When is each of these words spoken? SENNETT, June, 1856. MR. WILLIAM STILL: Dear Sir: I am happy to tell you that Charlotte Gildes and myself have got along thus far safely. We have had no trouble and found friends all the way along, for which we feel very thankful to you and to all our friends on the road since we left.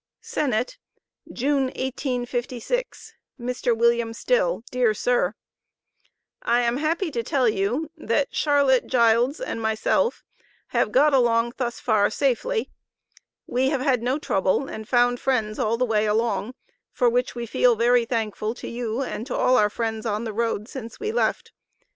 SENNETT, 0.21 0.79
June, 1.31 1.65
1856. 1.77 3.13
MR. 3.39 3.77
WILLIAM 3.77 4.13
STILL: 4.15 4.63
Dear 4.71 4.95
Sir: 4.95 5.35
I 6.41 6.61
am 6.61 6.77
happy 6.77 7.11
to 7.11 7.21
tell 7.21 7.47
you 7.47 7.91
that 7.95 8.35
Charlotte 8.35 8.87
Gildes 8.87 9.39
and 9.39 9.61
myself 9.61 10.23
have 10.69 10.91
got 10.91 11.13
along 11.13 11.53
thus 11.57 11.79
far 11.79 12.09
safely. 12.09 12.71
We 13.45 13.69
have 13.69 13.81
had 13.81 14.01
no 14.01 14.17
trouble 14.17 14.67
and 14.67 14.89
found 14.89 15.19
friends 15.19 15.59
all 15.59 15.77
the 15.77 15.85
way 15.85 16.07
along, 16.07 16.55
for 16.91 17.07
which 17.07 17.35
we 17.35 17.45
feel 17.45 17.75
very 17.75 18.05
thankful 18.05 18.55
to 18.55 18.67
you 18.67 19.03
and 19.03 19.27
to 19.27 19.35
all 19.35 19.55
our 19.55 19.69
friends 19.69 20.07
on 20.07 20.23
the 20.23 20.33
road 20.33 20.67
since 20.67 20.99
we 20.99 21.11
left. 21.11 21.51